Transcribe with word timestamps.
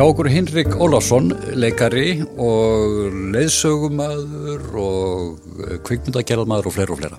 Hjá 0.00 0.06
okkur 0.08 0.30
Hinrik 0.32 0.70
Ólafsson, 0.80 1.26
leikari 1.60 2.22
og 2.40 3.10
leiðsögumadur 3.34 4.62
og 4.80 5.58
kvikmyndagerðmadur 5.84 6.70
og 6.70 6.72
fleira 6.72 6.94
og 6.94 7.02
fleira. 7.02 7.18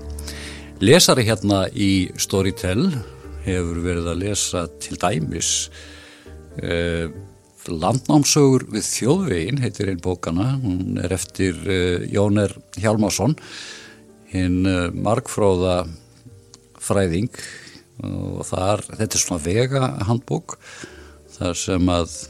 Lesari 0.81 1.27
hérna 1.27 1.59
í 1.77 2.09
Storytel 2.17 2.87
hefur 3.45 3.83
verið 3.85 4.09
að 4.09 4.23
lesa 4.23 4.63
til 4.81 4.97
dæmis 4.97 5.51
eh, 6.57 7.13
landnámsögur 7.69 8.65
við 8.73 8.89
þjóðvegin, 8.89 9.61
heitir 9.61 9.93
einn 9.93 10.01
bókana, 10.01 10.49
hún 10.65 10.97
er 11.05 11.13
eftir 11.13 11.61
eh, 11.69 12.09
Jóner 12.09 12.57
Hjalmarsson, 12.81 13.37
hinn 14.33 14.65
eh, 14.65 14.89
margfróða 14.89 15.83
fræðing. 16.81 17.29
Og 18.09 18.41
þar, 18.49 18.87
þetta 18.89 19.11
er 19.13 19.27
svona 19.29 19.45
vega 19.45 19.95
handbók, 20.09 20.57
þar 21.37 21.65
sem 21.67 21.97
að 22.01 22.23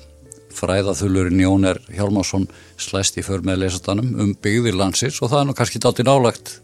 fræðaþulurinn 0.57 1.41
Jóner 1.43 1.79
Hjálmarsson 1.91 2.47
slæst 2.81 3.19
í 3.19 3.25
för 3.25 3.43
með 3.45 3.65
lesastanum 3.65 4.13
um 4.19 4.35
byggðir 4.43 4.77
landsins 4.79 5.21
og 5.21 5.31
það 5.31 5.43
er 5.43 5.49
nú 5.49 5.57
kannski 5.57 5.81
dátir 5.83 6.07
nálagt 6.07 6.59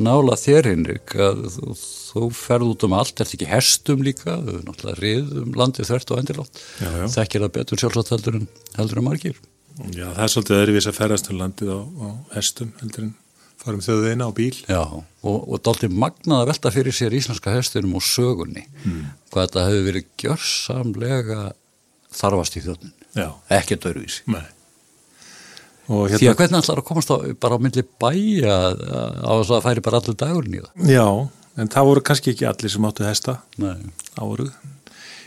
nála 0.00 0.36
þér 0.38 0.68
Henrik 0.72 1.14
að 1.14 1.42
þú, 1.54 1.72
þú 1.78 2.28
ferð 2.34 2.70
út 2.72 2.86
um 2.86 2.94
allt, 2.98 3.20
ert 3.22 3.34
ekki 3.36 3.48
herstum 3.48 4.04
líka, 4.04 4.36
þú 4.42 4.54
er 4.58 4.62
náttúrulega 4.66 5.02
rið 5.02 5.34
um 5.42 5.58
landið 5.58 5.90
þvert 5.90 6.14
og 6.14 6.22
endilátt, 6.22 6.62
þekkir 7.14 7.44
það 7.44 7.52
betur 7.58 7.82
sjálfsagt 7.82 8.14
heldur 8.14 8.40
en, 8.40 8.48
heldur 8.78 9.00
en 9.00 9.06
margir. 9.08 9.42
Já, 9.90 10.06
það 10.06 10.24
er 10.24 10.32
svolítið 10.34 10.60
öðruvís 10.60 10.88
að 10.90 10.98
ferðast 10.98 11.30
um 11.30 11.40
landið 11.40 11.74
á, 11.74 11.80
á 11.82 12.08
herstum 12.36 12.72
heldur 12.80 13.06
en 13.08 13.12
farum 13.64 13.82
þjóðveina 13.84 14.28
á 14.28 14.30
bíl. 14.36 14.54
Já, 14.68 14.82
og, 14.84 15.38
og 15.40 15.62
dálti 15.64 15.90
magnað 15.90 16.42
að 16.42 16.48
velta 16.52 16.72
fyrir 16.74 16.96
sér 16.96 17.16
íslenska 17.16 17.54
herstunum 17.54 17.96
og 17.98 18.06
sögunni, 18.06 18.66
mm. 18.84 19.04
hvað 19.32 19.46
þetta 19.46 19.68
hefur 19.68 19.86
verið 19.88 20.08
gjörsamlega 20.24 21.44
þarfast 22.14 22.58
í 22.58 22.64
þjóðnin, 22.64 22.94
ekkert 23.52 23.88
öðruvísi. 23.90 24.26
Nei. 24.30 24.44
Hérna, 25.84 26.16
Því 26.16 26.28
að 26.30 26.38
hvernig 26.38 26.62
ætlar 26.62 26.80
að 26.80 26.86
komast 26.88 27.10
á, 27.12 27.16
bara 27.36 27.56
á 27.56 27.60
myndli 27.60 27.82
bæja 28.00 28.54
á 28.72 29.32
þess 29.36 29.50
að 29.50 29.56
það 29.56 29.64
færi 29.66 29.82
bara 29.84 29.98
allir 30.00 30.16
dagurinn 30.22 30.54
í 30.56 30.62
það? 30.62 30.86
Já, 30.88 31.08
en 31.60 31.72
það 31.74 31.88
voru 31.90 32.02
kannski 32.08 32.32
ekki 32.32 32.46
allir 32.48 32.72
sem 32.72 32.86
áttu 32.88 33.04
hesta 33.04 33.34
áruð. 34.16 34.54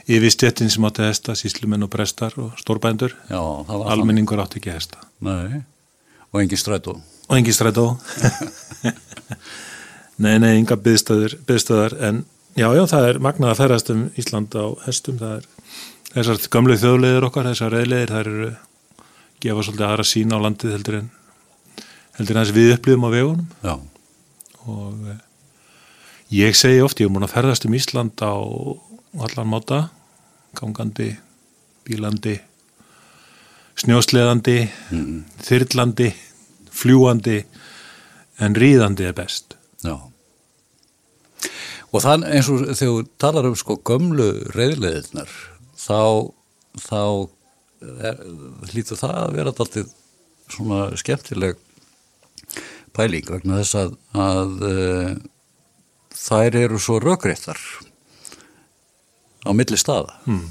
Yfir 0.07 0.33
stjettin 0.33 0.71
sem 0.73 0.87
áttu 0.87 1.03
hesta, 1.05 1.35
síslumenn 1.37 1.85
og 1.85 1.91
brestar 1.93 2.33
og 2.41 2.55
stórbændur. 2.61 3.13
Já, 3.29 3.41
Almenningur 3.91 4.41
áttu 4.41 4.57
ekki 4.57 4.73
hesta. 4.73 5.03
Nei, 5.21 5.61
og 6.31 6.41
engin 6.41 6.61
strætó. 6.61 6.95
Og 7.27 7.37
engin 7.37 7.53
strætó. 7.53 7.85
nei, 10.23 10.39
nei, 10.41 10.55
enga 10.55 10.79
byðstöðar, 10.79 11.99
en 12.07 12.23
já, 12.57 12.71
já, 12.71 12.83
það 12.89 13.11
er 13.11 13.21
magnað 13.27 13.53
að 13.53 13.61
ferast 13.61 13.93
um 13.93 14.07
Ísland 14.17 14.57
á 14.57 14.65
hestum, 14.87 15.21
það 15.21 15.35
er 15.41 15.49
þessar 16.13 16.41
gamlu 16.53 16.77
þjóðleðir 16.79 17.27
okkar, 17.27 17.49
þessar 17.51 17.75
reyðleðir, 17.75 18.11
það 18.13 18.23
eru 18.23 18.49
gefa 19.43 19.65
svolítið 19.65 19.87
aðra 19.87 20.07
sín 20.07 20.33
á 20.33 20.37
landið 20.41 20.73
heldur 20.73 20.99
en 21.01 21.09
heldur 22.17 22.37
en 22.37 22.43
þess 22.43 22.55
við 22.55 22.73
upplifum 22.73 23.05
á 23.05 23.09
vegunum 23.13 23.47
Já. 23.61 23.73
og 24.65 25.07
eh, 25.11 25.21
ég 26.39 26.57
segi 26.57 26.81
oft, 26.81 27.01
ég 27.01 27.09
er 27.09 27.13
múin 27.13 27.27
að 27.27 27.35
ferðast 27.35 27.67
um 27.69 27.77
Ísland 27.77 28.17
á 28.25 28.33
allan 29.27 29.51
máta 29.51 29.81
gangandi, 30.57 31.11
bílandi 31.85 32.39
snjósleðandi 33.77 34.59
mm. 34.65 35.17
þyrlandi 35.45 36.11
fljúandi 36.73 37.41
en 38.41 38.57
ríðandi 38.57 39.09
er 39.09 39.17
best 39.17 39.57
Já 39.85 39.97
og 41.87 42.03
þann 42.03 42.25
eins 42.27 42.49
og 42.51 42.65
þegar 42.65 42.89
þú 42.89 43.03
talar 43.21 43.47
um 43.47 43.55
sko 43.57 43.77
gömlu 43.87 44.31
reyðleðirnar 44.55 45.29
þá 45.87 46.01
þá 46.77 47.01
hlýtur 48.71 48.99
það 48.99 49.15
að 49.21 49.33
vera 49.37 49.53
alltaf 49.53 49.95
svona 50.47 50.81
skemmtileg 50.97 51.57
pæling 52.95 53.27
vegna 53.29 53.59
þess 53.61 53.77
að, 53.77 53.95
að 54.17 54.53
uh, 54.65 55.11
þær 56.17 56.57
eru 56.63 56.79
svo 56.81 56.97
rökréttar 57.03 57.59
á 59.45 59.51
milli 59.53 59.77
staða 59.77 60.15
mm. 60.25 60.45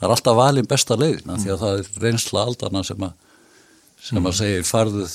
það 0.00 0.08
er 0.08 0.14
alltaf 0.16 0.38
valin 0.38 0.70
besta 0.70 0.98
leiðina 0.98 1.36
mm. 1.36 1.42
því 1.44 1.54
að 1.54 1.62
það 1.62 1.82
er 1.82 2.04
reynsla 2.04 2.44
aldana 2.48 2.84
sem 2.86 3.06
að 3.06 3.16
sem 3.98 4.18
að 4.22 4.28
hmm. 4.30 4.38
segja 4.38 4.66
farðu 4.66 5.06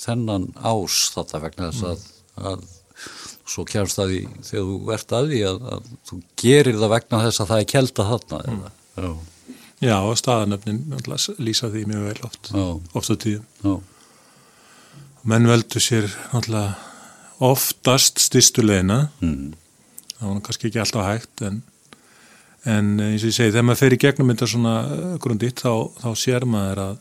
þennan 0.00 0.46
ás 0.64 0.94
þetta 1.12 1.40
vegna 1.42 1.66
þess 1.68 1.84
að, 1.90 2.04
að 2.52 2.62
svo 3.46 3.62
kjærst 3.68 4.00
það 4.00 4.12
í 4.16 4.20
þegar 4.42 4.66
þú 4.66 4.92
ert 4.96 5.16
að 5.16 5.30
því 5.30 5.40
að, 5.46 5.64
að 5.76 5.88
þú 6.08 6.20
gerir 6.42 6.78
það 6.82 6.94
vegna 6.96 7.24
þess 7.26 7.42
að 7.42 7.50
það 7.52 7.62
er 7.62 7.72
kelda 7.72 8.10
þarna 8.10 8.42
mm. 8.50 8.68
Já 8.96 9.10
Já, 9.84 9.98
og 10.00 10.16
staðanöfnin 10.16 10.86
lýsa 11.36 11.68
því 11.68 11.82
mjög 11.90 12.04
vel 12.08 12.20
oft, 12.24 12.50
oft 12.96 13.12
á 13.12 13.16
tíðum. 13.20 13.44
Já. 13.60 13.74
Menn 15.28 15.48
veldu 15.50 15.82
sér 15.82 16.08
oftast 17.44 18.22
styrstu 18.24 18.64
leina, 18.64 19.10
mm. 19.20 19.50
það 20.14 20.30
var 20.30 20.44
kannski 20.46 20.70
ekki 20.70 20.80
alltaf 20.80 21.04
hægt, 21.10 21.42
en, 21.44 21.58
en 22.64 22.94
eins 23.04 23.26
og 23.26 23.28
ég 23.28 23.36
segi, 23.36 23.52
þegar 23.52 23.66
maður 23.68 23.82
fer 23.82 23.96
í 23.96 24.00
gegnum 24.06 24.32
þetta 24.32 24.48
svona 24.54 24.76
grunditt, 25.20 25.60
þá, 25.60 25.92
þá 26.00 26.08
sér 26.22 26.48
maður 26.48 26.82
að, 26.86 26.96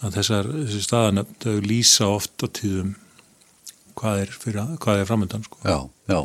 að 0.00 0.16
þessar 0.16 0.50
staðanöfn, 0.88 1.38
þau 1.44 1.68
lýsa 1.68 2.08
oft 2.08 2.40
á 2.40 2.46
tíðum 2.48 2.96
hvað 3.98 4.22
er, 4.22 4.32
fyrir, 4.44 4.72
hvað 4.82 5.02
er 5.02 5.08
framöndan. 5.08 5.44
Sko. 5.46 5.60
Já, 5.66 5.78
já, 6.10 6.18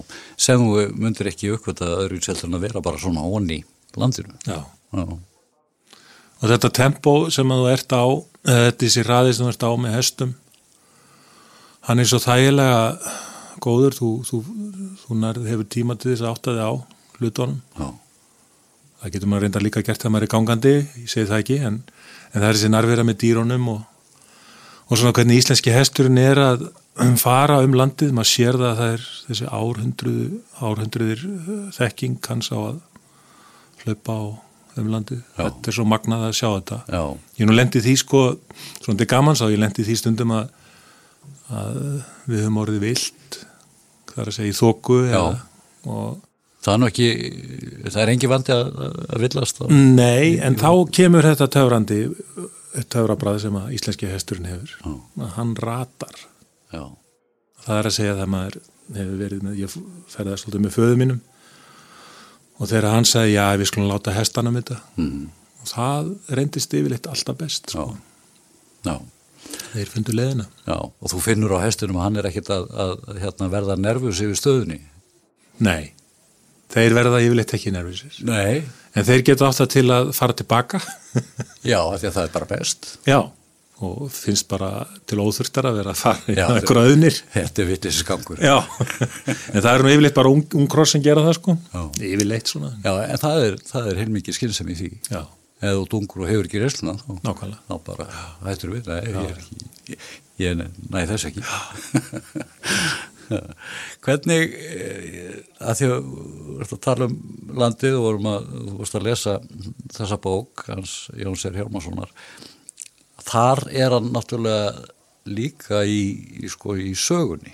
sem 0.45 0.61
þú 0.61 0.87
myndir 1.01 1.29
ekki 1.31 1.51
uppvita 1.55 1.89
öðru 2.03 2.21
selðan 2.23 2.59
að 2.59 2.67
vera 2.67 2.83
bara 2.85 3.01
svona 3.01 3.25
onni 3.25 3.63
landinu. 3.99 4.35
Já. 4.47 4.61
Já. 4.93 5.03
Og 6.43 6.49
þetta 6.51 6.71
tempo 6.75 7.13
sem 7.33 7.49
þú 7.49 7.67
ert 7.71 7.93
á, 7.95 8.05
þessi 8.79 9.05
ræði 9.07 9.35
sem 9.35 9.47
þú 9.47 9.53
ert 9.53 9.67
á 9.67 9.71
með 9.79 9.95
hestum, 9.97 10.33
hann 11.87 12.03
er 12.03 12.09
svo 12.09 12.19
þægilega 12.23 12.81
góður, 13.63 13.95
þú, 13.95 14.09
þú, 14.27 14.39
þú 15.03 15.19
nærð, 15.21 15.47
hefur 15.47 15.69
tíma 15.71 15.95
til 15.95 16.11
þess 16.11 16.25
að 16.25 16.33
átta 16.33 16.55
þig 16.57 16.67
á 16.67 16.73
hlutunum. 17.19 17.61
Já. 17.79 17.87
Það 19.03 19.15
getur 19.15 19.31
maður 19.31 19.43
reynda 19.43 19.63
líka 19.63 19.83
gert 19.83 19.99
þegar 19.99 20.13
maður 20.15 20.27
er 20.27 20.31
gangandi, 20.31 20.75
ég 20.99 21.09
segi 21.11 21.29
það 21.29 21.41
ekki, 21.43 21.57
en, 21.69 21.79
en 22.31 22.37
það 22.37 22.47
er 22.49 22.57
þessi 22.57 22.71
nærvera 22.71 23.07
með 23.07 23.19
dýrónum 23.23 23.65
og, 23.73 23.81
og 24.87 24.99
svona 24.99 25.15
hvernig 25.15 25.41
íslenski 25.41 25.73
hesturinn 25.75 26.21
er 26.21 26.39
að 26.43 26.67
fara 27.21 27.59
um 27.65 27.75
landið, 27.77 28.11
maður 28.15 28.29
sér 28.29 28.57
það 28.59 28.69
að 28.69 28.79
það 28.79 28.95
er 28.95 29.05
þessi 29.27 29.51
árhundruð, 29.59 30.33
árhundruðir 30.61 31.23
þekking 31.77 32.17
hans 32.29 32.51
á 32.53 32.57
að 32.57 32.81
hlaupa 33.83 34.17
á 34.17 34.23
um 34.81 34.89
landið, 34.89 35.21
Já. 35.21 35.37
þetta 35.43 35.69
er 35.69 35.77
svo 35.77 35.85
magnað 35.85 36.27
að 36.27 36.35
sjá 36.39 36.47
þetta 36.49 36.77
Já. 36.89 37.01
ég 37.39 37.49
nú 37.49 37.55
lendi 37.55 37.81
því 37.85 37.95
sko 38.01 38.21
svona 38.81 38.97
til 39.01 39.09
gamans 39.09 39.41
á, 39.45 39.47
ég 39.53 39.61
lendi 39.61 39.85
því 39.85 39.97
stundum 39.99 40.33
að, 40.33 40.53
að 41.53 41.81
við 42.29 42.41
höfum 42.41 42.61
orðið 42.63 42.85
vilt 42.87 43.39
það 44.13 44.21
er 44.23 44.31
að 44.31 44.37
segja 44.39 44.53
í 44.53 44.57
þóku 44.61 45.01
og 45.89 46.21
Það 46.63 46.71
er 46.73 46.79
nú 46.79 46.87
ekki, 46.87 47.07
það 47.91 47.97
er 47.99 48.09
engi 48.13 48.27
vandi 48.31 48.53
að, 48.55 48.67
að 49.11 49.23
villast 49.25 49.57
á. 49.59 49.63
Nei, 49.67 50.37
en 50.39 50.55
þá 50.55 50.69
kemur 50.95 51.25
þetta 51.27 51.47
töfrandi 51.51 51.97
töfrabræð 52.93 53.41
sem 53.43 53.57
að 53.59 53.73
íslenski 53.75 54.07
hesturinn 54.07 54.47
hefur 54.47 54.77
að 55.19 55.33
hann 55.35 55.51
ratar 55.59 56.21
Já. 56.73 56.83
það 57.65 57.77
er 57.79 57.89
að 57.89 57.95
segja 57.97 58.15
það 58.19 58.31
maður 58.35 58.57
hefur 58.93 59.17
verið 59.23 59.43
með, 59.47 59.59
ég 59.63 59.75
ferði 60.11 60.37
svolítið 60.41 60.63
með 60.65 60.75
föðu 60.75 60.97
mínum 60.99 61.21
og 62.59 62.69
þegar 62.69 62.89
hann 62.93 63.07
sagði 63.09 63.33
já 63.37 63.45
við 63.61 63.69
skulum 63.71 63.89
láta 63.91 64.13
hestanum 64.17 64.57
þetta 64.59 64.77
Mm. 64.99 65.23
og 65.63 65.67
það 65.71 66.09
reyndist 66.37 66.73
yfirleitt 66.77 67.07
alltaf 67.09 67.37
best 67.39 67.71
Já. 67.71 67.79
sko. 67.79 67.97
Já. 68.85 68.95
þeir 69.73 69.89
fundu 69.93 70.13
leðina 70.15 70.45
Já. 70.67 70.77
Og 70.77 71.09
þú 71.11 71.21
finnur 71.23 71.55
á 71.57 71.63
hestunum 71.65 71.97
að 71.99 72.03
hann 72.07 72.17
er 72.21 72.27
ekkit 72.29 72.49
að, 72.53 72.67
að, 72.73 72.93
að 73.09 73.19
hérna, 73.23 73.49
verða 73.53 73.77
nervus 73.79 74.21
yfir 74.23 74.39
stöðunni. 74.39 74.79
nei, 75.63 75.93
þeir 76.73 76.93
verða 76.97 77.21
yfirleitt 77.23 77.53
ekki 77.57 77.71
nervisir 77.73 78.19
Nei. 78.27 78.63
en 78.95 79.05
þeir 79.07 79.23
geta 79.29 79.51
það 79.53 79.69
til 79.77 79.85
að 79.93 80.11
fara 80.17 80.33
tilbaka 80.33 80.79
Já, 81.63 81.79
því 81.95 82.07
að 82.09 82.13
það 82.17 82.23
er 82.27 82.33
bara 82.33 82.49
best. 82.49 82.97
já, 83.07 83.19
og 83.87 84.09
finnst 84.13 84.47
bara 84.51 84.71
til 85.09 85.19
óþurftar 85.23 85.67
að 85.69 85.77
vera 85.79 85.93
að 85.93 86.01
fara 86.01 86.33
í 86.33 86.37
auðnir 86.89 87.19
Þetta 87.33 87.63
er 87.63 87.69
já, 88.43 88.55
en 89.53 89.61
það 89.63 89.69
er 89.73 89.85
nú 89.85 89.93
yfirleitt 89.93 90.17
bara 90.17 90.33
ung, 90.33 90.43
ung 90.59 90.67
kross 90.71 90.95
sem 90.95 91.05
gera 91.05 91.23
það 91.27 91.37
sko. 91.39 91.55
Já. 91.73 91.81
yfirleitt 92.09 92.51
svona. 92.53 92.73
Já, 92.83 92.91
en 93.05 93.23
það 93.23 93.45
er, 93.47 93.57
það 93.69 93.89
er 93.91 94.03
heilmikið 94.03 94.39
skynsam 94.39 94.73
í 94.73 94.77
því. 94.81 94.91
já, 95.11 95.21
Ef 95.63 95.77
þú 95.77 95.83
dungur 95.93 96.25
og 96.25 96.27
hefur 96.27 96.49
ekki 96.49 96.59
resluna, 96.59 96.97
þá, 96.99 97.11
nákvæmlega. 97.23 97.61
þá 97.69 97.75
bara 97.87 98.07
hættur 98.43 98.73
við. 98.73 98.89
Nei, 98.89 99.01
ég 99.13 99.93
ég, 99.93 100.07
ég 100.43 100.63
næ 100.91 101.05
þess 101.07 101.29
ekki. 101.29 101.43
Hvernig, 104.03 104.55
eh, 104.59 105.37
að 105.63 105.77
því 105.79 105.87
að 105.89 105.93
þú 105.93 106.57
ert 106.63 106.73
að 106.75 106.81
tala 106.83 107.07
um 107.07 107.15
landið 107.61 107.97
og 107.97 108.05
vorum 108.07 108.29
að, 108.33 108.49
að 108.83 109.07
lesa 109.07 109.35
þessa 109.95 110.19
bók, 110.23 110.65
hans 110.67 110.95
Jóns 111.19 111.45
R. 111.47 111.55
Hjálmarssonar, 111.61 112.11
þar 113.23 113.63
er 113.71 113.95
hann 113.95 114.11
náttúrulega 114.13 114.87
líka 115.29 115.83
í, 115.87 116.01
í, 116.43 116.49
sko, 116.51 116.75
í 116.75 116.93
sögunni, 116.99 117.53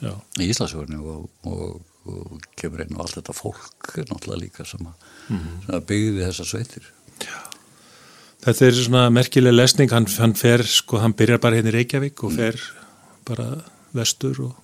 já, 0.00 0.14
í 0.40 0.48
Íslasögunni 0.48 1.00
og, 1.00 1.26
og, 1.48 1.82
og 2.08 2.46
kemur 2.56 2.84
inn 2.86 2.96
á 2.96 3.04
allt 3.04 3.18
þetta 3.18 3.36
fólk 3.36 3.92
náttúrulega 4.08 4.42
líka 4.46 4.68
sem 4.68 4.86
að, 4.88 5.10
sem 5.28 5.76
að 5.76 5.86
byggði 5.90 6.24
þessar 6.24 6.50
sveitir. 6.52 6.90
þetta 8.46 8.68
er 8.68 8.78
svona 8.80 9.06
merkileg 9.12 9.56
lesning, 9.56 9.92
hann, 9.92 10.08
hann 10.18 10.36
fer 10.38 10.64
sko, 10.68 11.00
hann 11.02 11.16
byrjar 11.16 11.42
bara 11.42 11.60
hérna 11.60 11.74
í 11.74 11.76
Reykjavík 11.80 12.24
og 12.24 12.36
fer 12.38 12.60
bara 13.26 13.50
vestur 13.96 14.40
og 14.46 14.54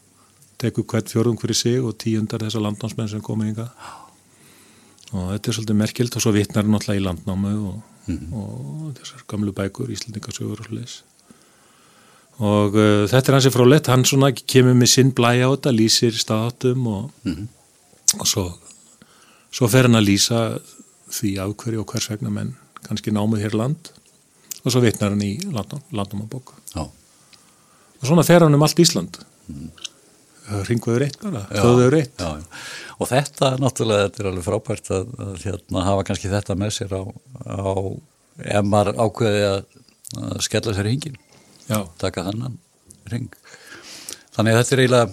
tekur 0.63 0.87
hvert 0.87 1.11
fjörðum 1.11 1.39
hverju 1.41 1.59
sig 1.59 1.81
og 1.83 1.97
tíundar 2.01 2.45
þessar 2.45 2.65
landnámsmenn 2.69 3.11
sem 3.11 3.25
komið 3.25 3.53
ynga 3.53 3.69
og 5.13 5.33
þetta 5.35 5.51
er 5.51 5.57
svolítið 5.57 5.81
merkilt 5.81 6.17
og 6.17 6.25
svo 6.25 6.33
vittnar 6.35 6.65
hann 6.65 6.79
alltaf 6.79 6.97
í 6.97 7.03
landnámu 7.03 7.53
og, 7.69 7.81
mm 8.07 8.19
-hmm. 8.19 8.35
og 8.35 8.95
þessar 8.99 9.25
gamlu 9.29 9.53
bækur, 9.53 9.91
Íslandingasögur 9.91 10.61
og 10.61 10.67
sliðis 10.67 11.03
og 12.39 12.75
uh, 12.75 13.05
þetta 13.07 13.29
er 13.29 13.35
hansi 13.35 13.51
frálegt, 13.51 13.87
hann 13.87 14.05
svona 14.05 14.33
kemur 14.33 14.75
með 14.75 14.87
sinn 14.87 15.13
blæja 15.13 15.47
á 15.47 15.53
þetta, 15.55 15.71
lýsir 15.71 16.15
staðatum 16.17 16.87
og, 16.87 17.11
mm 17.25 17.35
-hmm. 17.35 17.47
og 18.21 18.27
svo, 18.27 18.59
svo 19.51 19.69
fer 19.69 19.83
hann 19.83 20.01
að 20.01 20.09
lýsa 20.09 20.61
því 21.11 21.39
af 21.39 21.57
hverju 21.57 21.81
og 21.81 21.87
hvers 21.93 22.11
vegna 22.11 22.31
menn 22.31 22.57
kannski 22.83 23.11
námið 23.11 23.45
hér 23.45 23.55
land 23.55 23.93
og 24.65 24.73
svo 24.73 24.81
vittnar 24.81 25.11
hann 25.11 25.23
í 25.23 25.39
landnámabók 25.93 26.55
og 28.03 28.09
svona 28.09 28.25
fer 28.27 28.43
hann 28.43 28.55
um 28.55 28.63
allt 28.63 28.79
Ísland 28.79 29.19
mm 29.49 29.55
-hmm. 29.55 29.92
Ringveður 30.69 31.07
eitt 31.07 31.19
bara, 31.23 31.45
þauður 31.51 31.99
eitt. 31.99 32.25
Og 32.99 33.11
þetta 33.11 33.53
náttúrulega 33.61 34.07
þetta 34.07 34.23
er 34.23 34.31
alveg 34.31 34.47
frábært 34.47 34.91
að, 34.95 35.13
að 35.27 35.35
hérna, 35.47 35.85
hafa 35.89 36.07
kannski 36.09 36.33
þetta 36.33 36.59
með 36.59 36.75
sér 36.77 36.95
á, 36.95 37.03
á 37.49 37.73
ef 38.43 38.65
maður 38.67 39.01
ákveði 39.01 39.43
að, 39.49 39.61
að 40.21 40.41
skella 40.47 40.75
sér 40.77 40.91
hingin 40.91 41.19
Já. 41.69 41.79
taka 42.01 42.25
þannan 42.27 42.59
ring 43.13 43.29
þannig 44.35 44.55
að 44.55 44.61
þetta 44.61 44.75
er 44.75 44.83
eiginlega 44.83 45.11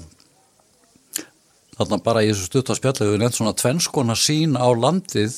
þarna 1.80 2.00
bara 2.04 2.24
í 2.24 2.30
þessu 2.32 2.50
stuttarspjallu 2.50 3.10
við 3.14 3.22
nefnum 3.22 3.38
svona 3.40 3.58
tvennskona 3.60 4.16
sín 4.20 4.58
á 4.60 4.68
landið 4.76 5.36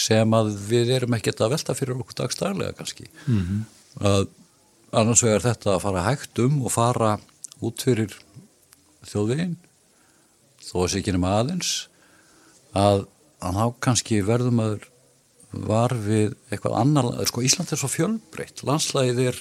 sem 0.00 0.36
að 0.36 0.52
við 0.70 0.92
erum 0.96 1.16
ekkert 1.16 1.42
að 1.44 1.56
velta 1.56 1.76
fyrir 1.76 1.98
okkur 1.98 2.16
dagstæðlega 2.22 2.76
kannski. 2.78 3.08
Mm 3.26 3.40
-hmm. 3.40 3.62
að 4.06 4.28
annars 5.00 5.22
vegar 5.24 5.44
þetta 5.44 5.74
að 5.74 5.82
fara 5.84 6.06
hægt 6.06 6.38
um 6.44 6.62
og 6.64 6.72
fara 6.72 7.10
út 7.60 7.82
fyrir 7.84 8.14
þjóðveginn 9.08 9.56
þó 10.60 10.74
að 10.82 10.90
sér 10.92 11.00
ekki 11.00 11.14
nema 11.16 11.34
aðeins 11.38 11.70
að, 12.76 13.06
að 13.40 13.60
þá 13.60 13.64
kannski 13.86 14.20
verðum 14.26 14.62
að 14.64 14.74
var 15.50 15.94
við 15.98 16.36
eitthvað 16.50 16.76
annar 16.78 17.08
sko 17.26 17.42
Ísland 17.42 17.72
er 17.72 17.80
svo 17.80 17.90
fjölbreytt 17.90 18.62
landslæðið 18.66 19.32
er 19.32 19.40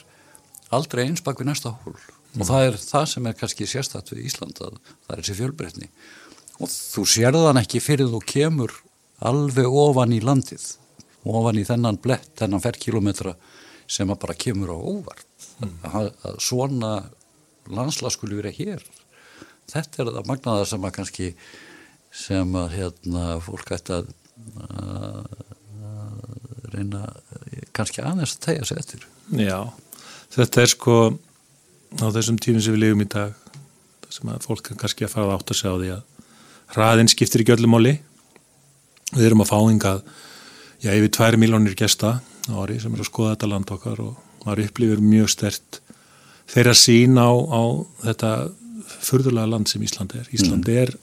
aldrei 0.74 1.04
eins 1.06 1.22
bak 1.26 1.42
við 1.42 1.52
næsta 1.52 1.76
hól 1.84 1.94
mm. 1.94 2.42
og 2.42 2.50
það 2.50 2.66
er 2.70 2.80
það 2.82 3.06
sem 3.14 3.30
er 3.30 3.38
kannski 3.38 3.70
sérstætt 3.70 4.14
við 4.14 4.26
Ísland 4.30 4.62
að 4.66 4.80
það 4.80 5.14
er 5.14 5.22
þessi 5.22 5.38
fjölbreytni 5.38 5.92
og 6.60 6.72
þú 6.74 7.06
sérðan 7.14 7.62
ekki 7.62 7.84
fyrir 7.84 8.10
þú 8.10 8.24
kemur 8.34 8.74
alveg 9.30 9.70
ofan 9.70 10.16
í 10.16 10.22
landið 10.24 10.66
ofan 11.30 11.60
í 11.60 11.66
þennan 11.68 12.00
blett, 12.02 12.32
þennan 12.40 12.64
ferrkilometra 12.64 13.36
sem 13.90 14.10
að 14.10 14.22
bara 14.24 14.38
kemur 14.40 14.74
á 14.74 14.78
óvart 14.78 15.48
mm. 15.60 15.76
að, 15.92 16.12
að 16.26 16.42
svona 16.42 16.94
landsla 17.70 18.10
skulle 18.14 18.40
verið 18.40 18.64
hér 18.64 18.86
þetta 19.74 20.04
er 20.04 20.14
það 20.16 20.30
magnaðar 20.32 20.72
sem 20.72 20.88
að 20.88 20.96
kannski 20.98 21.30
sem 22.10 22.56
að 22.58 22.74
hérna 22.78 23.26
fólk 23.46 23.76
ætti 23.76 24.00
að, 24.00 24.10
að 24.80 25.22
reyna 26.74 27.04
kannski 27.76 28.02
aðeins 28.04 28.36
að 28.38 28.44
tegja 28.48 28.70
sér 28.70 28.82
eftir. 28.82 29.06
Já 29.38 29.60
þetta 30.34 30.64
er 30.64 30.72
sko 30.72 30.96
á 32.00 32.08
þessum 32.14 32.38
tímum 32.42 32.64
sem 32.64 32.76
við 32.76 32.84
lifum 32.84 33.04
í 33.04 33.10
dag 33.10 33.36
það 34.06 34.16
sem 34.16 34.32
að 34.32 34.46
fólk 34.46 34.72
kannski 34.78 35.06
að 35.08 35.14
fara 35.16 35.36
átt 35.36 35.54
að 35.54 35.60
segja 35.60 35.74
á 35.74 35.80
því 35.82 35.92
að 35.96 36.02
hraðin 36.76 37.12
skiptir 37.12 37.44
ekki 37.44 37.56
öllum 37.56 37.74
móli 37.74 37.96
við 39.16 39.26
erum 39.26 39.44
að 39.44 39.52
fá 39.52 39.60
yngað 39.74 40.04
já 40.84 40.92
yfir 40.94 41.14
2 41.18 41.42
miljónir 41.42 41.78
gesta 41.78 42.20
ári 42.50 42.78
sem 42.82 42.94
er 42.94 43.02
að 43.02 43.10
skoða 43.10 43.36
þetta 43.36 43.52
land 43.54 43.74
okkar 43.74 44.04
og 44.06 44.46
maður 44.46 44.68
upplifir 44.68 45.02
mjög 45.04 45.32
stert 45.34 45.80
þeirra 46.50 46.76
sín 46.78 47.18
á, 47.18 47.30
á 47.30 47.62
þetta 48.06 48.32
förðulega 49.04 49.52
land 49.52 49.70
sem 49.72 49.84
Ísland 49.86 50.16
er 50.20 50.32
Ísland 50.36 50.68
mm. 50.68 50.80
er, 50.84 50.96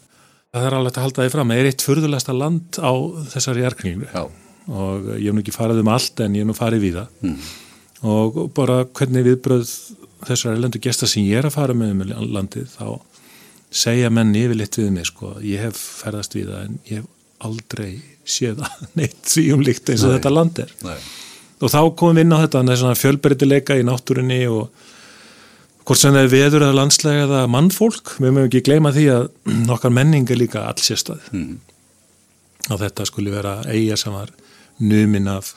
það 0.54 0.66
er 0.68 0.78
alveg 0.78 0.98
að 0.98 1.06
halda 1.06 1.26
því 1.26 1.34
fram 1.36 1.54
er 1.54 1.70
eitt 1.70 1.84
förðulegasta 1.84 2.36
land 2.36 2.80
á 2.80 2.92
þessari 3.34 3.66
erkningu 3.68 4.10
og 4.66 5.12
ég 5.14 5.28
hef 5.28 5.36
nú 5.36 5.44
ekki 5.44 5.54
farið 5.54 5.84
um 5.84 5.92
allt 5.94 6.20
en 6.24 6.34
ég 6.34 6.42
hef 6.42 6.50
nú 6.50 6.58
farið 6.58 6.84
við 6.88 7.00
það 7.00 7.14
mm 7.22 7.38
og 8.04 8.38
bara 8.56 8.84
hvernig 8.84 9.24
viðbröð 9.24 9.70
þessar 10.26 10.56
elendu 10.56 10.80
gesta 10.82 11.08
sem 11.08 11.24
ég 11.24 11.40
er 11.40 11.48
að 11.48 11.56
fara 11.56 11.76
með 11.76 11.94
um 11.94 12.32
landið 12.34 12.68
þá 12.74 12.88
segja 13.76 14.10
menn 14.12 14.34
yfirleitt 14.36 14.78
við 14.78 14.90
mig 14.94 15.08
sko, 15.08 15.34
ég 15.44 15.62
hef 15.66 15.78
ferðast 16.02 16.36
við 16.36 16.50
það 16.52 16.66
en 16.66 16.76
ég 16.86 17.00
hef 17.00 17.46
aldrei 17.46 17.90
séð 18.26 18.62
neitt 18.98 19.22
því 19.28 19.46
umlikt 19.56 19.92
eins 19.92 20.04
og 20.04 20.12
Nei. 20.12 20.18
þetta 20.18 20.34
land 20.34 20.60
er 20.64 20.74
Nei. 20.84 20.98
og 21.60 21.72
þá 21.72 21.80
komum 21.98 22.18
við 22.18 22.26
inn 22.26 22.36
á 22.36 22.42
þetta 22.44 22.62
það 22.62 22.74
er 22.74 22.82
svona 22.82 23.00
fjölbreytileika 23.00 23.78
í 23.80 23.86
náttúrunni 23.86 24.40
og 24.52 24.84
hvort 25.86 26.00
sem 26.00 26.14
það 26.14 26.24
er 26.24 26.32
veður 26.32 26.64
eða 26.66 26.78
landslega 26.80 27.26
eða 27.28 27.44
mannfólk, 27.52 28.16
við 28.18 28.32
mögum 28.32 28.48
ekki 28.48 28.64
gleyma 28.66 28.92
því 28.94 29.06
að 29.14 29.28
nokkar 29.70 29.94
menning 29.94 30.26
er 30.30 30.40
líka 30.40 30.66
allsérstað 30.66 31.30
mm. 31.32 31.54
og 32.70 32.82
þetta 32.82 33.06
skulle 33.08 33.34
vera 33.34 33.60
eiga 33.70 33.98
sem 34.00 34.14
var 34.14 34.34
numin 34.82 35.30
af 35.30 35.54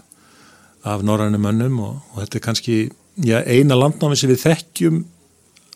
af 0.83 1.03
norrænum 1.03 1.45
önnum 1.45 1.79
og, 1.79 1.95
og 2.13 2.21
þetta 2.23 2.37
er 2.37 2.43
kannski 2.43 2.75
já, 3.25 3.41
eina 3.43 3.75
landnámi 3.75 4.15
sem 4.15 4.31
við 4.31 4.45
þekkjum 4.45 5.01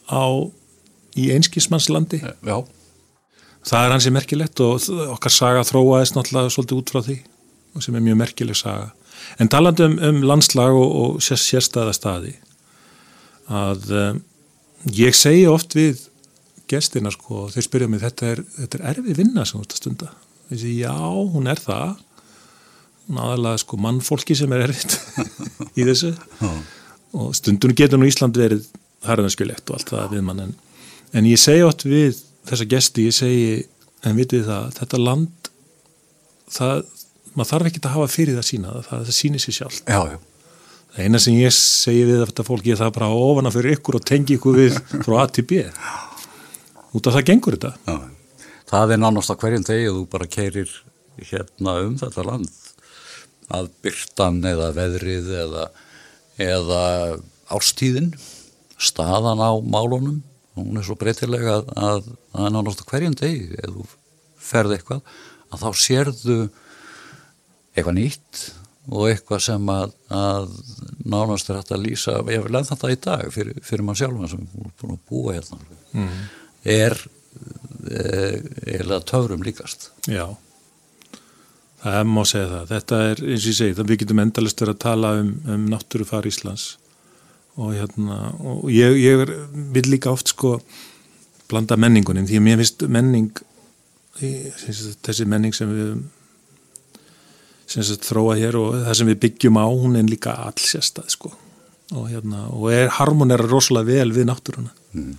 á 0.07 0.25
í 1.19 1.29
einskismannslandi 1.35 2.21
já. 2.23 2.57
það 3.67 3.85
er 3.85 3.95
hansi 3.95 4.13
merkilegt 4.15 4.63
og 4.63 4.88
okkar 5.17 5.33
saga 5.33 5.65
þróaðist 5.67 6.15
náttúrulega 6.15 6.53
svolítið 6.56 6.79
út 6.79 6.94
frá 6.94 7.01
því 7.03 7.17
og 7.75 7.83
sem 7.85 7.97
er 7.97 8.06
mjög 8.06 8.19
merkileg 8.21 8.59
saga 8.59 8.94
en 9.39 9.51
talandu 9.51 9.89
um, 9.89 9.97
um 10.07 10.23
landslag 10.23 10.71
og, 10.71 10.95
og 11.01 11.23
sér, 11.23 11.41
sérstæða 11.41 11.95
staði 11.97 12.38
að 13.51 13.91
um, 13.91 14.23
ég 14.91 15.15
segi 15.15 15.45
oft 15.47 15.75
við 15.77 16.01
gestina 16.71 17.12
sko, 17.13 17.47
þeir 17.53 17.68
spyrja 17.68 17.89
mig 17.91 18.01
þetta 18.03 18.30
er, 18.33 18.44
þetta 18.57 18.80
er 18.80 18.85
erfið 18.94 19.19
vinna 19.21 19.45
sem 19.45 19.59
þú 19.59 19.65
ert 19.65 19.75
að 19.75 19.81
stunda. 19.81 20.12
Þessi 20.50 20.75
já, 20.80 20.94
hún 21.33 21.50
er 21.51 21.62
það. 21.62 21.97
Aðalega 23.13 23.59
sko 23.59 23.77
mannfólki 23.83 24.35
sem 24.38 24.53
er 24.56 24.65
erfitt 24.68 24.95
í 25.80 25.85
þessu. 25.87 26.13
Og 27.13 27.33
stundunum 27.37 27.78
getur 27.78 27.99
nú 27.99 28.07
Ísland 28.09 28.37
verið 28.40 28.66
harðanskjulegt 29.07 29.69
og 29.69 29.78
allt 29.78 29.92
það 29.92 30.16
við 30.16 30.25
mann 30.28 30.44
en, 30.45 30.54
en 31.13 31.28
ég 31.28 31.42
segi 31.42 31.63
ótt 31.68 31.85
við 31.87 32.19
þessa 32.47 32.68
gesti, 32.71 33.07
ég 33.09 33.16
segi 33.16 33.47
en 34.04 34.19
vitið 34.19 34.45
það, 34.47 34.69
þetta 34.80 34.99
land 35.02 35.49
það, 36.52 36.83
maður 37.33 37.49
þarf 37.52 37.69
ekki 37.69 37.83
að 37.83 37.95
hafa 37.97 38.11
fyrir 38.11 38.40
það 38.40 38.47
sína, 38.49 38.75
það, 38.87 39.04
það 39.09 39.18
sýnir 39.19 39.44
sér 39.44 39.57
sjálf 39.59 39.81
já, 39.81 39.99
já. 40.13 40.18
Það 40.94 41.07
eina 41.07 41.21
sem 41.21 41.38
ég 41.40 41.54
segi 41.56 42.04
við 42.07 42.23
þetta 42.23 42.45
fólki 42.45 42.73
er 42.73 42.80
það 42.81 42.95
bara 42.97 43.12
ofana 43.18 43.52
fyrir 43.54 43.78
ykkur 43.78 43.97
og 43.97 44.06
tengi 44.07 44.38
ykkur 44.38 44.59
við 44.59 44.80
frá 45.06 45.16
A 45.23 45.28
til 45.33 45.45
B. 45.50 45.64
Út 46.94 47.09
af 47.09 47.18
það 47.18 47.30
gengur 47.31 47.57
þetta. 47.57 47.73
Já. 47.88 47.95
það 48.73 48.94
er 48.94 49.02
nánast 49.02 49.33
að 49.33 49.40
hverjum 49.44 49.66
degi 49.69 49.90
þú 49.90 50.04
bara 50.14 50.30
keirir 50.35 50.76
hérna 51.18 51.76
um 51.85 51.97
þetta 52.02 52.28
land. 52.28 52.52
Að 53.54 53.71
byrtan 53.85 54.40
eða 54.50 54.69
veðrið 54.78 55.33
eða, 55.44 55.66
eða 56.42 56.83
ástíðin 57.54 58.14
staðan 58.78 59.42
á 59.42 59.52
málunum. 59.62 60.21
Hún 60.54 60.78
er 60.78 60.85
svo 60.85 60.95
breytilega 61.00 61.59
að, 61.59 61.69
að, 61.73 62.09
að 62.38 62.50
náttúrulega 62.54 62.90
hverjum 62.92 63.16
degi 63.18 63.57
ef 63.57 63.73
þú 63.73 63.85
ferð 64.44 64.76
eitthvað 64.78 65.16
að 65.54 65.64
þá 65.64 65.69
sérðu 65.81 66.38
eitthvað 67.73 67.97
nýtt 67.97 68.44
og 68.92 69.09
eitthvað 69.09 69.44
sem 69.45 69.69
að, 69.71 69.94
að 70.11 70.56
nánast 71.07 71.49
er 71.49 71.59
hægt 71.61 71.73
að 71.75 71.85
lýsa 71.85 72.18
ég 72.33 72.44
vil 72.44 72.56
ennþá 72.59 72.75
þetta 72.75 72.92
í 72.92 73.02
dag 73.07 73.28
fyrir, 73.33 73.59
fyrir 73.63 73.85
mann 73.87 73.99
sjálf 73.99 74.31
sem 74.31 74.44
er 74.44 74.71
búin 74.81 74.95
að 74.97 75.04
búa 75.09 75.35
hérna 75.37 75.59
mm. 75.95 76.23
er 76.75 76.97
eða 77.83 78.99
eh, 78.99 79.06
töfrum 79.07 79.45
líkast 79.45 79.92
Já 80.11 80.28
Það 81.83 82.06
má 82.07 82.21
segja 82.23 82.47
það. 82.47 82.69
Þetta 82.69 82.97
er, 83.09 83.21
eins 83.28 83.44
og 83.44 83.49
ég 83.49 83.56
segi, 83.57 83.73
við 83.83 83.97
getum 83.99 84.21
endalist 84.23 84.61
verið 84.63 84.75
að 84.78 84.83
tala 84.85 85.09
um, 85.19 85.31
um 85.52 85.63
náttúrufar 85.68 86.28
Íslands 86.30 86.68
og, 87.57 87.73
hérna, 87.75 88.19
og 88.40 88.69
ég, 88.71 88.95
ég 89.02 89.23
er, 89.25 89.33
vil 89.75 89.90
líka 89.92 90.13
oft 90.13 90.31
sko 90.31 90.56
blanda 91.52 91.75
menningunum 91.78 92.25
því 92.30 92.40
að 92.40 92.45
mér 92.45 92.61
finnst 92.61 92.85
menning, 92.87 93.44
þessi 94.16 95.28
menning 95.28 95.56
sem 95.57 95.73
við 95.75 95.92
sem 97.73 97.85
sagt, 97.87 98.06
þróa 98.06 98.37
hér 98.37 98.57
og 98.59 98.77
það 98.85 98.97
sem 98.99 99.09
við 99.09 99.19
byggjum 99.25 99.57
á, 99.57 99.65
hún 99.65 99.97
er 99.97 100.07
líka 100.09 100.35
allsjastað 100.45 101.11
sko. 101.15 101.33
Og, 101.94 102.07
hérna, 102.09 102.47
og 102.53 102.69
er 102.73 102.92
harmonera 102.95 103.45
rosalega 103.49 103.89
vel 103.92 104.15
við 104.15 104.30
náttúruna. 104.30 104.73
Mm. 104.94 105.13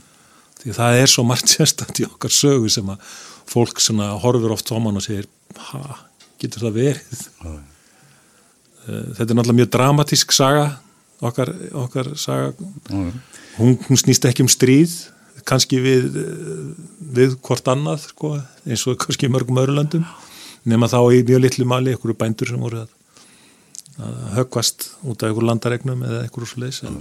því 0.62 0.75
það 0.78 0.99
er 1.02 1.11
svo 1.11 1.25
margt 1.26 1.50
sérstætt 1.50 1.99
í 2.00 2.06
okkar 2.06 2.32
sögu 2.32 2.70
sem 2.73 2.87
að 2.88 3.02
fólk 3.50 3.80
horfur 4.23 4.54
oft 4.54 4.66
tóman 4.70 4.96
og 4.96 5.04
segir, 5.04 5.26
getur 6.40 6.64
það 6.64 6.78
verið. 6.78 7.25
Eh, 7.44 9.11
þetta 9.18 9.28
er 9.28 9.37
náttúrulega 9.37 9.61
mjög 9.61 9.73
dramatísk 9.75 10.32
saga 10.32 10.70
okkar, 11.25 11.52
okkar 11.84 12.14
saga. 12.16 12.52
Hún, 13.58 13.76
hún 13.88 14.00
snýst 14.00 14.26
ekki 14.28 14.44
um 14.44 14.50
stríð 14.50 14.94
kannski 15.44 15.80
við 15.82 16.06
við 17.14 17.37
hvort 17.44 17.66
annað 17.68 18.08
sko, 18.08 18.34
eins 18.64 18.84
og 18.88 18.99
kannski 19.02 19.28
mörgum 19.30 19.61
öðrulöndum 19.61 20.06
nema 20.71 20.88
þá 20.90 20.99
í 21.14 21.23
mjög 21.28 21.42
litlu 21.44 21.66
mali 21.68 21.94
einhverju 21.94 22.16
bændur 22.21 22.50
sem 22.50 22.62
voru 22.62 22.85
að 22.85 22.92
að 24.02 24.14
höggvast 24.38 24.88
út 25.06 25.23
af 25.23 25.30
einhver 25.30 25.47
landaregnum 25.47 26.02
eða 26.06 26.25
einhver 26.25 26.44
úr 26.44 26.50
svo 26.50 26.62
leiðis 26.64 26.80
en, 26.88 26.97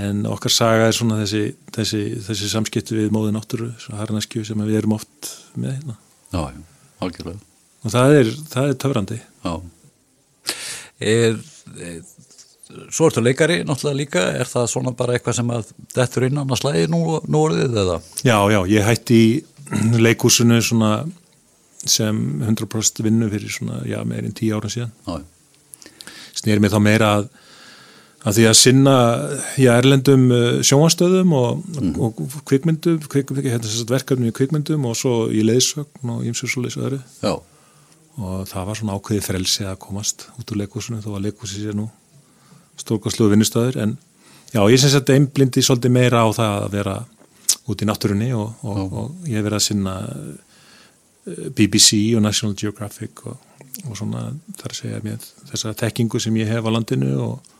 en 0.00 0.22
okkar 0.30 0.54
saga 0.54 0.86
er 0.88 0.96
svona 0.96 1.18
þessi, 1.20 1.42
þessi, 1.76 2.02
þessi 2.24 2.48
samskipti 2.52 2.96
við 2.96 3.12
móði 3.12 3.34
náttúru, 3.36 3.72
svona 3.82 4.00
harnaskju 4.00 4.46
sem 4.48 4.62
við 4.64 4.78
erum 4.80 4.96
oft 4.96 5.32
með 5.58 5.74
hérna 5.76 5.98
Já, 6.32 6.40
já, 6.54 6.62
algjörlega. 7.04 7.42
og 7.84 7.94
það 7.94 8.16
er, 8.20 8.32
það 8.54 8.70
er 8.70 8.80
töfrandi 8.84 9.20
Já. 9.20 9.52
Er, 10.98 11.36
er, 11.84 12.00
svo 12.88 13.10
ertu 13.10 13.22
leikari 13.22 13.60
náttúrulega 13.68 14.00
líka, 14.00 14.24
er 14.40 14.48
það 14.48 14.72
svona 14.72 14.96
bara 14.96 15.18
eitthvað 15.18 15.36
sem 15.42 15.52
að 15.52 15.70
dettur 15.94 16.26
innan 16.30 16.48
að 16.48 16.62
slæði 16.62 16.88
nú, 16.92 17.02
nú 17.28 17.44
orðið 17.44 17.76
eða? 17.84 18.00
Já, 18.24 18.38
já, 18.56 18.60
ég 18.72 18.88
hætti 18.88 19.20
í 19.20 20.00
leikúsinu 20.00 20.62
svona 20.64 21.02
sem 21.86 22.22
100% 22.42 23.04
vinnu 23.06 23.28
fyrir 23.32 23.52
svona, 23.52 23.82
já, 23.86 24.00
meirinn 24.06 24.34
tíu 24.36 24.56
ára 24.58 24.70
síðan. 24.72 24.94
Já, 25.06 25.20
snýr 26.38 26.62
mér 26.62 26.72
þá 26.74 26.80
meira 26.82 27.10
að, 27.18 27.28
að 28.24 28.38
því 28.38 28.46
að 28.50 28.56
sinna 28.60 28.96
í 29.58 29.68
erlendum 29.70 30.26
uh, 30.34 30.48
sjónvastöðum 30.66 31.36
og, 31.38 31.62
og 32.08 32.24
kvikmyndum, 32.48 32.98
kvikmyndum 33.06 33.52
hérna, 33.52 33.68
sem 33.68 33.82
sagt 33.82 33.94
verkefnum 33.94 34.30
í 34.30 34.34
kvikmyndum 34.34 34.88
og 34.90 34.98
svo 34.98 35.14
í 35.30 35.44
leiðsögn 35.46 36.16
og 36.16 36.42
svo 36.42 36.64
leiðs 36.64 36.80
öðru. 36.80 37.00
Já, 37.22 37.36
og 38.18 38.48
það 38.50 38.68
var 38.68 38.80
svona 38.80 38.98
ákveðið 38.98 39.26
frelsi 39.28 39.66
að 39.68 39.78
komast 39.82 40.26
út 40.38 40.50
úr 40.50 40.62
leikúsinu 40.62 41.02
þó 41.04 41.12
að 41.14 41.28
leikúsi 41.28 41.62
sé 41.62 41.74
nú 41.76 41.86
stórkastluðu 42.78 43.34
vinnustöður 43.34 43.78
en 43.84 43.94
já, 44.50 44.60
ég 44.66 44.80
syns 44.80 44.96
að 44.98 45.14
einblindi 45.14 45.62
svolítið 45.62 45.94
meira 45.94 46.24
á 46.26 46.28
það 46.34 46.56
að 46.64 46.74
vera 46.74 46.96
út 47.68 47.84
í 47.84 47.88
náttúrunni 47.88 48.30
og, 48.34 48.64
og, 48.64 48.82
og 49.02 49.28
ég 49.28 49.38
hef 49.38 49.46
verið 49.46 49.58
að 49.58 49.66
sinna 49.66 49.94
BBC 51.56 52.14
og 52.16 52.24
National 52.24 52.56
Geographic 52.58 53.22
og, 53.28 53.38
og 53.86 53.96
svona 53.98 54.28
þar 54.60 54.76
segja 54.76 55.00
mér 55.04 55.22
þessa 55.50 55.74
þekkingu 55.78 56.20
sem 56.22 56.36
ég 56.40 56.50
hef 56.50 56.66
á 56.66 56.70
landinu 56.74 57.14
og, 57.24 57.54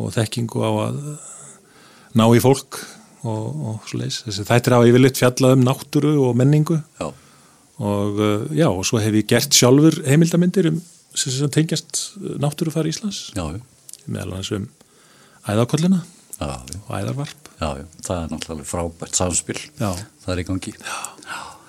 og 0.00 0.12
þekkingu 0.16 0.64
á 0.64 0.70
að 0.88 1.00
ná 2.16 2.26
í 2.32 2.42
fólk 2.42 2.80
og, 3.26 3.46
og 3.70 3.86
svo 3.88 4.00
leis. 4.00 4.22
Þessi 4.26 4.46
þættir 4.48 4.76
hafa 4.76 4.90
yfirleitt 4.90 5.20
fjallað 5.20 5.56
um 5.58 5.64
náttúru 5.66 6.12
og 6.26 6.36
menningu. 6.38 6.78
Já, 7.00 7.08
og 7.76 8.20
uh, 8.20 8.44
já, 8.56 8.68
og 8.70 8.84
svo 8.88 9.00
hef 9.02 9.16
ég 9.18 9.28
gert 9.28 9.56
sjálfur 9.56 9.98
heimildamindir 10.06 10.70
um 10.70 10.78
sem, 11.16 11.32
sem 11.32 11.52
tengjast 11.52 12.16
náttúrufari 12.40 12.92
Íslands. 12.92 13.30
Já, 13.36 13.44
já, 13.56 13.60
meðal 14.06 14.38
hans 14.38 14.52
um 14.56 14.68
æðakollina 15.46 16.02
já, 16.38 16.48
já, 16.48 16.80
og 16.82 16.94
æðarvarp. 17.00 17.52
Já, 17.56 17.68
já, 17.80 17.84
það 18.04 18.16
er 18.22 18.32
náttúrulega 18.32 18.70
frábært 18.70 19.20
samspil, 19.20 19.60
já. 19.80 19.90
það 20.24 20.34
er 20.34 20.42
í 20.42 20.48
gangi. 20.50 20.74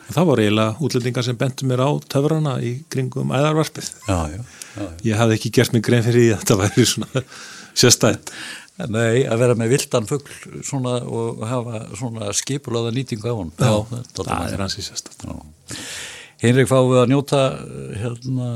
Og 0.08 0.14
það 0.16 0.28
voru 0.30 0.44
eiginlega 0.46 0.78
útlendingar 0.88 1.26
sem 1.28 1.38
bentu 1.40 1.68
mér 1.70 1.84
á 1.84 1.90
töfrana 2.12 2.58
í 2.64 2.78
kringum 2.92 3.34
æðarvarpið 3.36 3.90
Já, 4.08 4.18
já, 4.32 4.40
já, 4.78 4.88
ég 5.10 5.20
hafði 5.20 5.38
ekki 5.40 5.52
gert 5.60 5.74
mig 5.76 5.84
grein 5.88 6.06
fyrir 6.06 6.24
því 6.24 6.32
að 6.36 6.42
þetta 6.44 6.60
væri 6.64 6.88
svona 6.94 7.24
sérstætt 7.82 8.34
Nei, 8.94 9.24
að 9.26 9.40
vera 9.42 9.56
með 9.58 9.72
vildan 9.74 10.06
svona 10.62 11.00
og 11.02 11.40
hafa 11.50 11.80
svona 11.98 12.28
skipulaða 12.38 12.92
nýtingu 12.94 13.26
á 13.26 13.34
hann. 13.34 13.50
Já, 13.58 13.72
þetta 13.90 14.26
það 14.28 14.44
er 14.46 14.54
er 14.54 14.62
hansi 14.62 14.84
sérstætt 14.86 15.26
Já. 15.26 15.34
Hinrik 16.44 16.70
fáum 16.70 16.92
við 16.92 17.00
að 17.02 17.10
njóta 17.10 17.40
hérna 17.98 18.50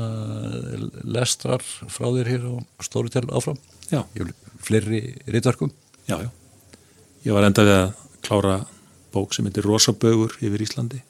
lestrar 1.16 1.64
frá 1.90 2.06
þér 2.14 2.30
hér 2.30 2.44
á 2.46 2.54
Storytel 2.86 3.24
áfram. 3.34 3.58
já, 3.90 4.04
Í 4.14 4.28
fleiri 4.62 5.00
ritverkum. 5.26 5.72
já, 6.06 6.20
já 6.22 6.30
ég 7.26 7.34
var 7.34 7.44
enda 7.46 7.62
við 7.66 7.74
að 7.80 7.92
klára 8.22 8.54
bók 9.14 9.34
sem 9.34 9.46
heitir 9.46 9.66
Rosabögur 9.66 10.38
yfir 10.38 10.62
Íslandi 10.62 11.02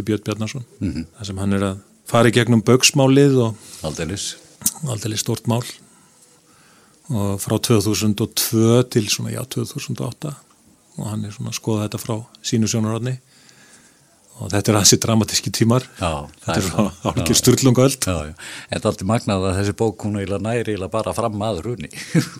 eftir 0.00 0.06
Björn 0.08 0.24
Bjarnason 0.24 0.64
Mm 0.80 0.92
-hmm. 0.92 1.06
þar 1.18 1.26
sem 1.26 1.38
hann 1.38 1.52
er 1.52 1.60
að 1.60 1.78
fara 2.06 2.28
í 2.28 2.32
gegnum 2.32 2.62
bögsmálið 2.62 3.38
og 3.38 3.54
aldrei 4.88 5.16
stort 5.16 5.46
mál. 5.46 5.64
Og 7.10 7.40
frá 7.40 7.58
2002 7.58 8.82
til 8.90 9.08
svona 9.08 9.30
já 9.30 9.44
2008 9.44 10.34
og 10.98 11.06
hann 11.06 11.24
er 11.24 11.30
svona 11.30 11.50
að 11.50 11.58
skoða 11.58 11.88
þetta 11.88 11.98
frá 11.98 12.26
sínu 12.42 12.66
sjónarhóðni 12.66 13.18
og 14.40 14.50
þetta 14.50 14.72
er 14.72 14.76
hansi 14.76 14.96
dramatíski 14.96 15.50
tímar. 15.50 15.84
Já, 16.00 16.28
þetta 16.44 16.56
er 16.56 16.62
svona 16.62 16.92
álgir 17.08 17.36
sturlungöld. 17.36 18.06
En 18.06 18.34
það 18.34 18.34
er 18.70 18.86
alltaf 18.86 19.06
magnað 19.06 19.44
að 19.50 19.58
þessi 19.58 19.76
bók 19.76 20.04
hún 20.04 20.16
næri 20.42 20.76
bara 20.88 21.12
fram 21.12 21.42
að 21.42 21.60
runni. 21.66 21.90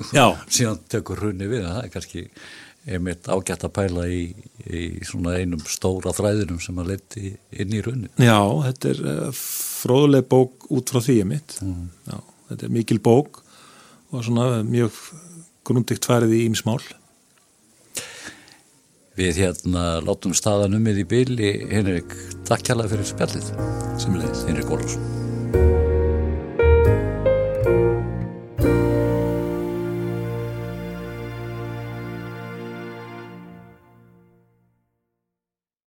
Síðan 0.54 0.80
tekur 0.88 1.18
runni 1.20 1.46
við, 1.46 1.66
það 1.66 1.84
er 1.84 1.92
kannski 1.92 2.30
einmitt 2.88 3.28
ágætt 3.28 3.66
að 3.66 3.74
pæla 3.76 4.06
í, 4.08 4.22
í 4.64 4.82
svona 5.06 5.36
einum 5.40 5.62
stóra 5.68 6.14
þræðinum 6.16 6.60
sem 6.64 6.78
að 6.80 6.94
leti 6.94 7.34
inn 7.52 7.74
í 7.76 7.82
runni. 7.84 8.08
Já, 8.16 8.40
þetta 8.68 8.92
er 8.94 9.02
uh, 9.04 9.26
fróðuleg 9.36 10.28
bók 10.30 10.70
út 10.72 10.92
frá 10.92 11.02
því 11.04 11.18
mitt 11.28 11.58
já, 11.60 12.16
þetta 12.52 12.66
er 12.66 12.74
mikil 12.78 13.00
bók 13.04 13.42
og 14.10 14.24
svona 14.26 14.62
mjög 14.66 14.96
grundikt 15.66 16.08
farið 16.08 16.38
í 16.38 16.46
ímsmál 16.48 16.80
Við 19.20 19.40
hérna 19.42 19.98
látum 20.00 20.32
staðan 20.36 20.78
um 20.78 20.86
í 20.88 21.04
bíli, 21.04 21.50
Henrik, 21.68 22.14
takk 22.48 22.64
kjærlega 22.64 22.94
fyrir 22.94 23.10
spjallið. 23.10 23.50
sem 24.00 24.16
leiðis 24.16 24.46
Henrik 24.48 24.70
Ólafsson. 24.72 25.29